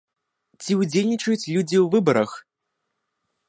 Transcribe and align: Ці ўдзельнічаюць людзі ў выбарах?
Ці 0.63 0.77
ўдзельнічаюць 0.79 1.49
людзі 1.57 1.77
ў 1.83 1.85
выбарах? 1.97 2.31